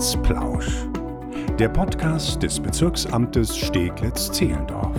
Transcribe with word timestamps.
Amtsplausch. 0.00 0.86
Der 1.58 1.68
Podcast 1.68 2.42
des 2.42 2.58
Bezirksamtes 2.58 3.54
Steglitz-Zehlendorf. 3.54 4.96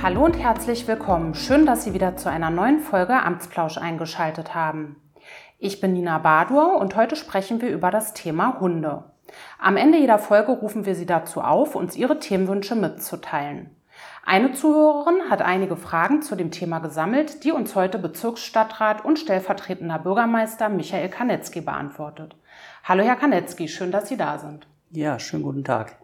Hallo 0.00 0.24
und 0.24 0.38
herzlich 0.38 0.86
willkommen. 0.86 1.34
Schön, 1.34 1.66
dass 1.66 1.82
Sie 1.82 1.94
wieder 1.94 2.16
zu 2.16 2.30
einer 2.30 2.50
neuen 2.50 2.78
Folge 2.78 3.20
Amtsplausch 3.20 3.76
eingeschaltet 3.76 4.54
haben. 4.54 5.02
Ich 5.58 5.80
bin 5.80 5.94
Nina 5.94 6.18
Badur 6.18 6.78
und 6.78 6.94
heute 6.94 7.16
sprechen 7.16 7.60
wir 7.60 7.70
über 7.70 7.90
das 7.90 8.14
Thema 8.14 8.60
Hunde. 8.60 9.02
Am 9.58 9.76
Ende 9.76 9.98
jeder 9.98 10.20
Folge 10.20 10.52
rufen 10.52 10.86
wir 10.86 10.94
Sie 10.94 11.06
dazu 11.06 11.40
auf, 11.40 11.74
uns 11.74 11.96
Ihre 11.96 12.20
Themenwünsche 12.20 12.76
mitzuteilen. 12.76 13.70
Eine 14.24 14.52
Zuhörerin 14.52 15.30
hat 15.30 15.42
einige 15.42 15.76
Fragen 15.76 16.22
zu 16.22 16.36
dem 16.36 16.50
Thema 16.50 16.80
gesammelt, 16.80 17.44
die 17.44 17.52
uns 17.52 17.74
heute 17.74 17.98
Bezirksstadtrat 17.98 19.04
und 19.04 19.18
stellvertretender 19.18 19.98
Bürgermeister 19.98 20.68
Michael 20.68 21.08
Kanetzki 21.08 21.60
beantwortet. 21.60 22.36
Hallo 22.84 23.02
Herr 23.04 23.16
Kanetzki, 23.16 23.68
schön, 23.68 23.90
dass 23.90 24.08
Sie 24.08 24.16
da 24.16 24.38
sind. 24.38 24.66
Ja, 24.90 25.18
schönen 25.18 25.42
guten 25.42 25.64
Tag. 25.64 25.97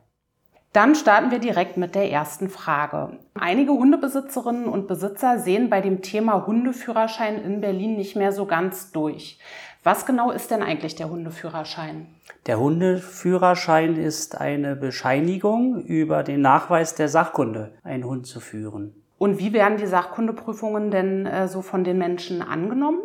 Dann 0.74 0.96
starten 0.96 1.30
wir 1.30 1.38
direkt 1.38 1.77
mit 1.77 1.95
der 1.95 2.10
ersten 2.10 2.51
Frage. 2.51 3.16
Einige 3.34 3.70
Hundebesitzerinnen 3.70 4.66
und 4.66 4.88
Besitzer 4.88 5.38
sehen 5.38 5.70
bei 5.70 5.80
dem 5.80 6.02
Thema 6.02 6.48
Hundeführerschein 6.48 7.41
in 7.41 7.60
Berlin 7.60 7.95
nicht 7.95 8.16
mehr 8.16 8.33
so 8.33 8.45
ganz 8.45 8.91
durch. 8.91 9.38
Was 9.84 10.05
genau 10.05 10.33
ist 10.33 10.50
denn 10.50 10.64
eigentlich 10.64 10.97
der 10.97 11.10
Hundeführerschein? 11.10 12.09
Der 12.47 12.59
Hundeführerschein 12.59 13.97
ist 13.97 14.41
eine 14.41 14.74
Bescheinigung 14.74 15.80
über 15.84 16.24
den 16.24 16.41
Nachweis 16.41 16.97
der 16.97 17.09
Sachkunde, 17.09 17.70
einen 17.84 18.02
Hund 18.02 18.27
zu 18.27 18.41
führen. 18.41 19.00
Und 19.16 19.38
wie 19.38 19.52
werden 19.52 19.78
die 19.78 19.86
Sachkundeprüfungen 19.86 20.91
denn 20.91 21.27
äh, 21.27 21.47
so 21.47 21.62
von 21.62 21.84
den 21.84 21.98
Menschen 21.98 22.42
angenommen? 22.42 22.98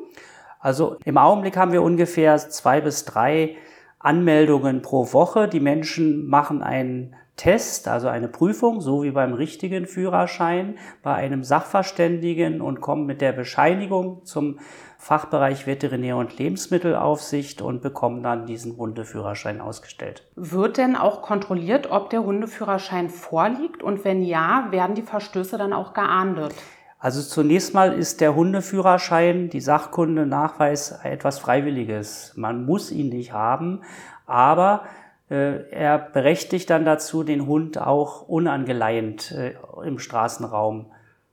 Also 0.59 0.97
im 1.05 1.19
Augenblick 1.19 1.55
haben 1.55 1.71
wir 1.71 1.83
ungefähr 1.83 2.35
zwei 2.39 2.81
bis 2.81 3.05
drei 3.05 3.57
Anmeldungen 3.99 4.81
pro 4.81 5.13
Woche. 5.13 5.47
Die 5.47 5.59
Menschen 5.59 6.27
machen 6.27 6.63
einen 6.63 7.15
Test, 7.39 7.87
also 7.87 8.09
eine 8.09 8.27
Prüfung, 8.27 8.81
so 8.81 9.03
wie 9.03 9.11
beim 9.11 9.33
richtigen 9.33 9.87
Führerschein, 9.87 10.77
bei 11.03 11.13
einem 11.13 11.43
Sachverständigen 11.45 12.59
und 12.59 12.81
kommen 12.81 13.05
mit 13.05 13.21
der 13.21 13.31
Bescheinigung 13.31 14.25
zum 14.25 14.59
Fachbereich 14.97 15.65
Veterinär- 15.65 16.17
und 16.17 16.37
Lebensmittelaufsicht 16.37 17.61
und 17.61 17.81
bekommen 17.81 18.23
dann 18.23 18.45
diesen 18.45 18.75
Hundeführerschein 18.75 19.61
ausgestellt. 19.61 20.29
Wird 20.35 20.75
denn 20.75 20.97
auch 20.97 21.21
kontrolliert, 21.21 21.89
ob 21.89 22.09
der 22.09 22.25
Hundeführerschein 22.25 23.07
vorliegt? 23.07 23.81
Und 23.81 24.03
wenn 24.03 24.21
ja, 24.21 24.67
werden 24.71 24.95
die 24.95 25.03
Verstöße 25.03 25.57
dann 25.57 25.71
auch 25.71 25.93
geahndet? 25.93 26.53
Also 26.99 27.21
zunächst 27.21 27.73
mal 27.73 27.93
ist 27.93 28.19
der 28.19 28.35
Hundeführerschein, 28.35 29.49
die 29.49 29.61
Sachkunde, 29.61 30.25
Nachweis 30.25 30.99
etwas 31.03 31.39
Freiwilliges. 31.39 32.33
Man 32.35 32.65
muss 32.65 32.91
ihn 32.91 33.07
nicht 33.07 33.31
haben, 33.31 33.81
aber 34.25 34.83
äh, 35.29 35.69
er 35.71 35.97
berechtigt 35.97 36.69
dann 36.69 36.83
dazu, 36.83 37.23
den 37.23 37.47
Hund 37.47 37.79
auch 37.79 38.27
unangeleint 38.27 39.31
äh, 39.31 39.53
im 39.85 39.97
Straßenraum 39.97 40.87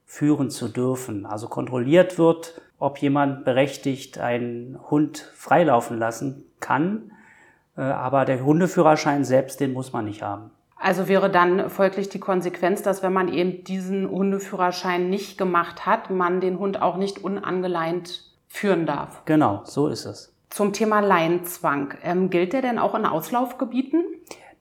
führen 0.05 0.49
zu 0.49 0.69
dürfen. 0.69 1.25
Also 1.25 1.49
kontrolliert 1.49 2.17
wird, 2.17 2.61
ob 2.79 2.99
jemand 2.99 3.43
berechtigt 3.43 4.19
einen 4.19 4.79
Hund 4.89 5.29
freilaufen 5.35 5.97
lassen 5.97 6.45
kann, 6.61 7.11
äh, 7.75 7.81
aber 7.81 8.23
der 8.23 8.45
Hundeführerschein 8.45 9.25
selbst, 9.25 9.59
den 9.59 9.73
muss 9.73 9.91
man 9.91 10.05
nicht 10.05 10.21
haben. 10.21 10.51
Also 10.79 11.07
wäre 11.07 11.29
dann 11.29 11.69
folglich 11.69 12.09
die 12.09 12.19
Konsequenz, 12.19 12.83
dass 12.83 13.01
wenn 13.01 13.13
man 13.13 13.27
eben 13.29 13.63
diesen 13.63 14.09
Hundeführerschein 14.09 15.09
nicht 15.09 15.37
gemacht 15.37 15.85
hat, 15.85 16.09
man 16.09 16.39
den 16.39 16.59
Hund 16.59 16.81
auch 16.81 16.97
nicht 16.97 17.23
unangeleint 17.23 18.23
führen 18.47 18.85
darf. 18.85 19.23
Genau, 19.25 19.61
so 19.65 19.87
ist 19.87 20.05
es. 20.05 20.33
Zum 20.49 20.73
Thema 20.73 20.99
Leinzwang. 21.01 21.95
Ähm, 22.03 22.29
gilt 22.29 22.53
der 22.53 22.61
denn 22.61 22.79
auch 22.79 22.95
in 22.95 23.05
Auslaufgebieten? 23.05 24.03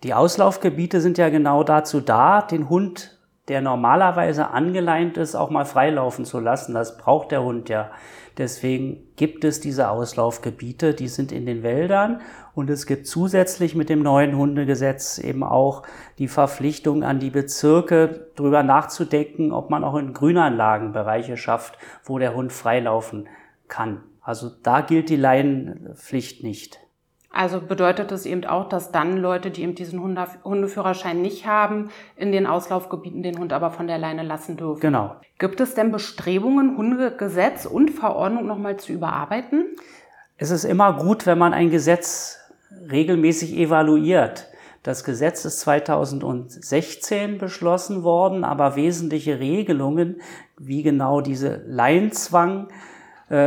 Die 0.02 0.14
Auslaufgebiete 0.14 1.00
sind 1.00 1.18
ja 1.18 1.28
genau 1.28 1.62
dazu 1.64 2.00
da, 2.00 2.42
den 2.42 2.68
Hund, 2.68 3.15
der 3.48 3.60
normalerweise 3.60 4.50
angeleint 4.50 5.16
ist, 5.16 5.34
auch 5.34 5.50
mal 5.50 5.64
freilaufen 5.64 6.24
zu 6.24 6.40
lassen. 6.40 6.74
Das 6.74 6.96
braucht 6.96 7.30
der 7.30 7.42
Hund 7.42 7.68
ja. 7.68 7.90
Deswegen 8.38 8.98
gibt 9.16 9.44
es 9.44 9.60
diese 9.60 9.88
Auslaufgebiete, 9.88 10.92
die 10.92 11.08
sind 11.08 11.32
in 11.32 11.46
den 11.46 11.62
Wäldern 11.62 12.20
und 12.54 12.68
es 12.68 12.84
gibt 12.84 13.06
zusätzlich 13.06 13.74
mit 13.74 13.88
dem 13.88 14.02
neuen 14.02 14.36
Hundegesetz 14.36 15.16
eben 15.18 15.42
auch 15.42 15.84
die 16.18 16.28
Verpflichtung 16.28 17.02
an 17.02 17.18
die 17.18 17.30
Bezirke, 17.30 18.28
darüber 18.36 18.62
nachzudenken, 18.62 19.52
ob 19.52 19.70
man 19.70 19.84
auch 19.84 19.96
in 19.96 20.12
Grünanlagen 20.12 20.92
Bereiche 20.92 21.38
schafft, 21.38 21.78
wo 22.04 22.18
der 22.18 22.34
Hund 22.34 22.52
freilaufen 22.52 23.26
kann. 23.68 24.02
Also 24.20 24.50
da 24.62 24.82
gilt 24.82 25.08
die 25.08 25.16
Laienpflicht 25.16 26.42
nicht. 26.42 26.85
Also 27.36 27.60
bedeutet 27.60 28.12
es 28.12 28.24
eben 28.24 28.46
auch, 28.46 28.66
dass 28.66 28.92
dann 28.92 29.18
Leute, 29.18 29.50
die 29.50 29.62
eben 29.62 29.74
diesen 29.74 30.00
Hundeführerschein 30.00 31.20
nicht 31.20 31.46
haben, 31.46 31.90
in 32.16 32.32
den 32.32 32.46
Auslaufgebieten 32.46 33.22
den 33.22 33.38
Hund 33.38 33.52
aber 33.52 33.70
von 33.70 33.86
der 33.86 33.98
Leine 33.98 34.22
lassen 34.22 34.56
dürfen. 34.56 34.80
Genau. 34.80 35.16
Gibt 35.38 35.60
es 35.60 35.74
denn 35.74 35.92
Bestrebungen, 35.92 36.78
Hundegesetz 36.78 37.66
und 37.66 37.90
Verordnung 37.90 38.46
nochmal 38.46 38.78
zu 38.78 38.90
überarbeiten? 38.90 39.66
Es 40.38 40.50
ist 40.50 40.64
immer 40.64 40.94
gut, 40.94 41.26
wenn 41.26 41.36
man 41.36 41.52
ein 41.52 41.68
Gesetz 41.68 42.38
regelmäßig 42.90 43.54
evaluiert. 43.58 44.48
Das 44.82 45.04
Gesetz 45.04 45.44
ist 45.44 45.60
2016 45.60 47.36
beschlossen 47.36 48.02
worden, 48.02 48.44
aber 48.44 48.76
wesentliche 48.76 49.40
Regelungen, 49.40 50.22
wie 50.56 50.82
genau 50.82 51.20
diese 51.20 51.62
Leinzwang, 51.66 52.68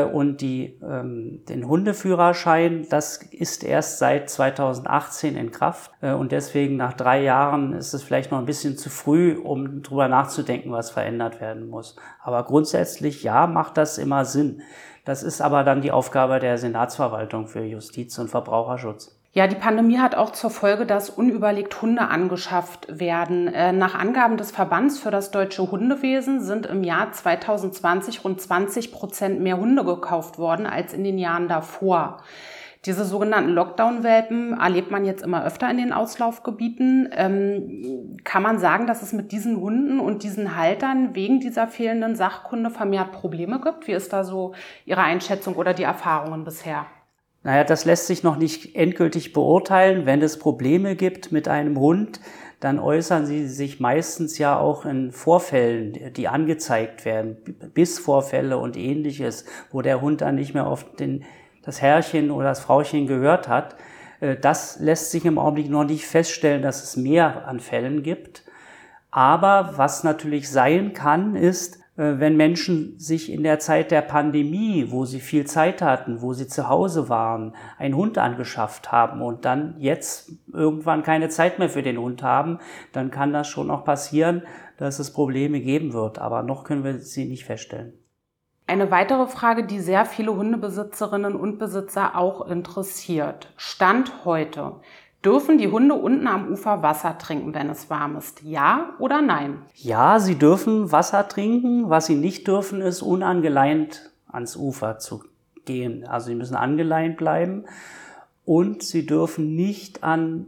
und 0.03 0.41
die, 0.41 0.77
ähm, 0.83 1.45
den 1.47 1.67
Hundeführerschein, 1.67 2.87
das 2.89 3.17
ist 3.17 3.63
erst 3.63 3.99
seit 3.99 4.29
2018 4.29 5.37
in 5.37 5.51
Kraft. 5.51 5.91
Äh, 6.01 6.13
und 6.13 6.31
deswegen 6.31 6.75
nach 6.75 6.93
drei 6.93 7.23
Jahren 7.23 7.73
ist 7.73 7.93
es 7.93 8.03
vielleicht 8.03 8.31
noch 8.31 8.39
ein 8.39 8.45
bisschen 8.45 8.77
zu 8.77 8.89
früh, 8.89 9.37
um 9.37 9.81
drüber 9.81 10.07
nachzudenken, 10.09 10.71
was 10.71 10.91
verändert 10.91 11.39
werden 11.39 11.69
muss. 11.69 11.95
Aber 12.21 12.43
grundsätzlich, 12.43 13.23
ja, 13.23 13.47
macht 13.47 13.77
das 13.77 13.97
immer 13.97 14.25
Sinn. 14.25 14.61
Das 15.05 15.23
ist 15.23 15.41
aber 15.41 15.63
dann 15.63 15.81
die 15.81 15.91
Aufgabe 15.91 16.39
der 16.39 16.57
Senatsverwaltung 16.57 17.47
für 17.47 17.63
Justiz 17.63 18.19
und 18.19 18.29
Verbraucherschutz. 18.29 19.18
Ja, 19.31 19.45
die 19.45 19.55
Pandemie 19.55 19.99
hat 19.99 20.15
auch 20.15 20.31
zur 20.31 20.49
Folge, 20.49 20.87
dass 20.87 21.11
unüberlegt 21.11 21.79
Hunde 21.83 22.01
angeschafft 22.01 22.87
werden. 22.99 23.47
Äh, 23.47 23.71
nach 23.73 23.93
Angaben 23.93 24.37
des 24.37 24.49
Verbands 24.49 24.97
für 24.97 25.11
das 25.11 25.29
deutsche 25.29 25.69
Hundewesen 25.69 26.41
sind 26.41 26.65
im 26.65 26.83
Jahr 26.83 27.11
2020 27.11 28.23
rund 28.23 28.41
20 28.41 28.91
Prozent 28.91 29.39
mehr 29.39 29.57
Hunde 29.57 29.85
gekauft 29.85 30.39
worden 30.39 30.65
als 30.65 30.93
in 30.93 31.03
den 31.03 31.19
Jahren 31.19 31.47
davor. 31.47 32.23
Diese 32.85 33.05
sogenannten 33.05 33.51
Lockdown-Welpen 33.51 34.59
erlebt 34.59 34.89
man 34.89 35.05
jetzt 35.05 35.21
immer 35.21 35.45
öfter 35.45 35.69
in 35.69 35.77
den 35.77 35.93
Auslaufgebieten. 35.93 37.09
Ähm, 37.11 38.17
kann 38.23 38.41
man 38.41 38.57
sagen, 38.57 38.87
dass 38.87 39.03
es 39.03 39.13
mit 39.13 39.31
diesen 39.31 39.57
Hunden 39.57 39.99
und 39.99 40.23
diesen 40.23 40.55
Haltern 40.55 41.13
wegen 41.13 41.39
dieser 41.39 41.67
fehlenden 41.67 42.15
Sachkunde 42.15 42.71
vermehrt 42.71 43.11
Probleme 43.11 43.59
gibt? 43.59 43.85
Wie 43.87 43.91
ist 43.91 44.11
da 44.11 44.23
so 44.23 44.55
Ihre 44.85 45.01
Einschätzung 45.01 45.55
oder 45.55 45.75
die 45.75 45.83
Erfahrungen 45.83 46.45
bisher? 46.45 46.87
Naja, 47.43 47.63
das 47.63 47.85
lässt 47.85 48.07
sich 48.07 48.23
noch 48.23 48.37
nicht 48.37 48.75
endgültig 48.75 49.31
beurteilen. 49.31 50.05
Wenn 50.05 50.21
es 50.21 50.39
Probleme 50.39 50.95
gibt 50.95 51.31
mit 51.31 51.47
einem 51.47 51.79
Hund, 51.79 52.19
dann 52.59 52.79
äußern 52.79 53.25
sie 53.25 53.47
sich 53.47 53.79
meistens 53.79 54.37
ja 54.37 54.59
auch 54.59 54.85
in 54.85 55.13
Vorfällen, 55.13 56.13
die 56.13 56.27
angezeigt 56.27 57.05
werden, 57.05 57.37
Bissvorfälle 57.73 58.57
und 58.57 58.75
ähnliches, 58.75 59.45
wo 59.71 59.81
der 59.81 60.01
Hund 60.01 60.21
dann 60.21 60.35
nicht 60.35 60.53
mehr 60.53 60.67
auf 60.67 60.95
den, 60.95 61.23
das 61.63 61.81
Herrchen 61.81 62.31
oder 62.31 62.49
das 62.49 62.59
Frauchen 62.59 63.07
gehört 63.07 63.47
hat. 63.47 63.75
Äh, 64.19 64.35
das 64.35 64.79
lässt 64.79 65.11
sich 65.11 65.23
im 65.23 65.37
Augenblick 65.37 65.69
noch 65.69 65.85
nicht 65.85 66.05
feststellen, 66.05 66.61
dass 66.61 66.83
es 66.83 66.97
mehr 66.97 67.47
an 67.47 67.61
Fällen 67.61 68.03
gibt. 68.03 68.43
Aber 69.11 69.73
was 69.77 70.03
natürlich 70.03 70.49
sein 70.49 70.91
kann, 70.91 71.35
ist, 71.35 71.79
wenn 71.99 72.37
Menschen 72.37 72.97
sich 72.97 73.29
in 73.29 73.43
der 73.43 73.59
Zeit 73.59 73.91
der 73.91 74.01
Pandemie, 74.01 74.85
wo 74.89 75.03
sie 75.03 75.19
viel 75.19 75.45
Zeit 75.45 75.81
hatten, 75.81 76.21
wo 76.21 76.31
sie 76.31 76.47
zu 76.47 76.69
Hause 76.69 77.09
waren, 77.09 77.53
einen 77.77 77.97
Hund 77.97 78.17
angeschafft 78.17 78.89
haben 78.93 79.21
und 79.21 79.43
dann 79.43 79.75
jetzt 79.79 80.31
irgendwann 80.53 81.03
keine 81.03 81.27
Zeit 81.27 81.59
mehr 81.59 81.67
für 81.67 81.83
den 81.83 81.97
Hund 81.97 82.23
haben, 82.23 82.59
dann 82.93 83.11
kann 83.11 83.33
das 83.33 83.49
schon 83.49 83.69
auch 83.69 83.83
passieren, 83.83 84.43
dass 84.77 84.99
es 84.99 85.11
Probleme 85.11 85.59
geben 85.59 85.91
wird. 85.91 86.19
Aber 86.19 86.41
noch 86.41 86.63
können 86.63 86.85
wir 86.85 86.99
sie 86.99 87.25
nicht 87.25 87.43
feststellen. 87.43 87.91
Eine 88.65 88.91
weitere 88.91 89.27
Frage, 89.27 89.65
die 89.65 89.79
sehr 89.81 90.05
viele 90.05 90.33
Hundebesitzerinnen 90.33 91.35
und 91.35 91.57
Besitzer 91.57 92.15
auch 92.15 92.47
interessiert. 92.47 93.51
Stand 93.57 94.23
heute. 94.23 94.75
Dürfen 95.23 95.57
die 95.57 95.67
Hunde 95.67 95.95
unten 95.95 96.27
am 96.27 96.49
Ufer 96.49 96.81
Wasser 96.81 97.17
trinken, 97.17 97.53
wenn 97.53 97.69
es 97.69 97.89
warm 97.89 98.15
ist? 98.15 98.41
Ja 98.41 98.93
oder 98.99 99.21
nein? 99.21 99.63
Ja, 99.75 100.17
sie 100.19 100.35
dürfen 100.35 100.93
Wasser 100.93 101.27
trinken. 101.27 101.89
Was 101.89 102.05
sie 102.05 102.15
nicht 102.15 102.47
dürfen, 102.47 102.81
ist 102.81 103.01
unangeleint 103.01 104.11
ans 104.29 104.55
Ufer 104.55 104.97
zu 104.97 105.23
gehen. 105.65 106.07
Also 106.07 106.27
sie 106.27 106.35
müssen 106.35 106.55
angeleint 106.55 107.17
bleiben 107.17 107.65
und 108.45 108.81
sie 108.81 109.05
dürfen 109.05 109.55
nicht 109.55 110.05
an 110.05 110.45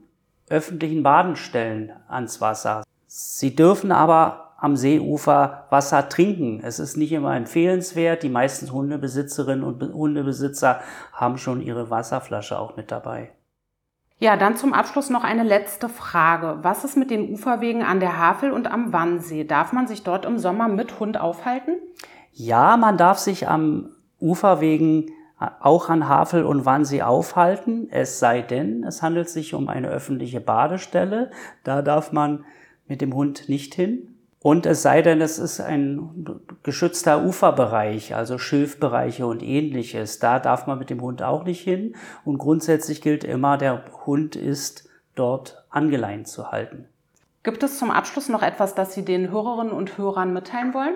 öffentlichen 0.50 1.04
Badestellen 1.04 1.92
ans 2.08 2.40
Wasser. 2.40 2.84
Sie 3.08 3.54
dürfen 3.54 3.92
aber 3.92 4.54
am 4.58 4.78
Seeufer 4.78 5.66
Wasser 5.70 6.08
trinken. 6.08 6.62
Es 6.64 6.80
ist 6.80 6.96
nicht 6.96 7.12
immer 7.12 7.36
empfehlenswert. 7.36 8.24
Die 8.24 8.30
meisten 8.30 8.72
Hundebesitzerinnen 8.72 9.64
und 9.64 9.82
Hundebesitzer 9.94 10.80
haben 11.12 11.38
schon 11.38 11.62
ihre 11.62 11.90
Wasserflasche 11.90 12.58
auch 12.58 12.78
mit 12.78 12.90
dabei. 12.90 13.32
Ja, 14.22 14.38
dann 14.38 14.56
zum 14.56 14.72
Abschluss 14.72 15.10
noch 15.10 15.24
eine 15.24 15.42
letzte 15.42 15.90
Frage. 15.90 16.60
Was 16.62 16.84
ist 16.84 16.96
mit 16.96 17.10
den 17.10 17.34
Uferwegen 17.34 17.82
an 17.82 18.00
der 18.00 18.20
Havel 18.20 18.52
und 18.52 18.72
am 18.72 18.94
Wannsee? 18.94 19.46
Darf 19.46 19.74
man 19.74 19.88
sich 19.88 20.04
dort 20.04 20.26
im 20.26 20.38
Sommer 20.38 20.68
mit 20.68 21.00
Hund 21.00 21.20
aufhalten? 21.20 21.78
Ja, 22.32 22.78
man 22.78 22.98
darf 22.98 23.18
sich 23.18 23.48
am 23.48 23.90
Uferwegen 24.20 25.10
auch 25.60 25.90
an 25.90 26.08
Havel 26.08 26.46
und 26.46 26.68
Wannsee 26.68 27.02
aufhalten, 27.02 27.88
es 27.90 28.20
sei 28.20 28.44
denn, 28.44 28.84
es 28.84 29.02
handelt 29.02 29.28
sich 29.28 29.56
um 29.56 29.70
eine 29.70 29.88
öffentliche 29.88 30.40
Badestelle. 30.40 31.32
Da 31.64 31.82
darf 31.82 32.12
man 32.12 32.46
mit 32.88 33.02
dem 33.02 33.16
Hund 33.16 33.50
nicht 33.50 33.74
hin. 33.74 34.11
Und 34.44 34.66
es 34.66 34.82
sei 34.82 35.04
denn, 35.04 35.22
es 35.22 35.38
ist 35.38 35.62
ein 35.62 36.40
geschützter 36.64 37.24
Uferbereich, 37.24 38.16
also 38.16 38.40
Schilfbereiche 38.40 39.28
und 39.28 39.44
ähnliches. 39.44 40.18
Da 40.18 40.40
darf 40.40 40.66
man 40.66 40.80
mit 40.80 40.90
dem 40.90 41.02
Hund 41.02 41.22
auch 41.22 41.44
nicht 41.44 41.62
hin. 41.62 41.96
Und 42.26 42.40
grundsätzlich 42.40 43.02
gilt 43.02 43.24
immer, 43.24 43.58
der 43.58 43.84
Hund 44.06 44.36
ist 44.36 44.90
dort 45.14 45.64
angeleint 45.70 46.28
zu 46.28 46.52
halten. 46.52 46.86
Gibt 47.44 47.62
es 47.62 47.78
zum 47.78 47.92
Abschluss 47.92 48.30
noch 48.30 48.42
etwas, 48.42 48.74
das 48.74 48.94
Sie 48.94 49.06
den 49.06 49.32
Hörerinnen 49.32 49.74
und 49.74 49.98
Hörern 49.98 50.34
mitteilen 50.34 50.74
wollen? 50.74 50.96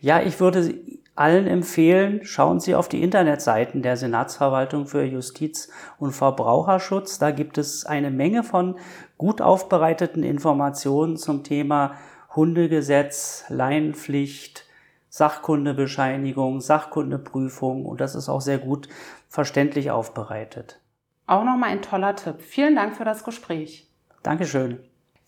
Ja, 0.00 0.22
ich 0.22 0.40
würde 0.40 0.74
allen 1.14 1.46
empfehlen, 1.46 2.20
schauen 2.22 2.60
Sie 2.60 2.74
auf 2.74 2.88
die 2.88 3.02
Internetseiten 3.02 3.82
der 3.82 3.96
Senatsverwaltung 3.96 4.86
für 4.86 5.02
Justiz 5.04 5.70
und 5.98 6.12
Verbraucherschutz. 6.12 7.18
Da 7.18 7.30
gibt 7.30 7.58
es 7.58 7.84
eine 7.84 8.10
Menge 8.10 8.42
von 8.42 8.76
gut 9.16 9.40
aufbereiteten 9.40 10.22
Informationen 10.22 11.16
zum 11.16 11.42
Thema 11.42 11.94
Hundegesetz, 12.36 13.44
Laienpflicht, 13.48 14.66
Sachkundebescheinigung, 15.08 16.60
Sachkundeprüfung 16.60 17.86
und 17.86 18.00
das 18.00 18.14
ist 18.14 18.28
auch 18.28 18.42
sehr 18.42 18.58
gut 18.58 18.88
verständlich 19.28 19.90
aufbereitet. 19.90 20.78
Auch 21.26 21.42
nochmal 21.42 21.70
ein 21.70 21.82
toller 21.82 22.14
Tipp. 22.14 22.40
Vielen 22.40 22.76
Dank 22.76 22.94
für 22.94 23.04
das 23.04 23.24
Gespräch. 23.24 23.90
Dankeschön. 24.22 24.78